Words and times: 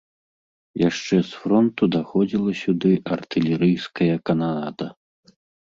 Яшчэ 0.89 1.15
з 1.31 1.41
фронту 1.41 1.83
даходзіла 1.97 2.51
сюды 2.63 2.91
артылерыйская 3.15 4.11
кананада. 4.31 4.93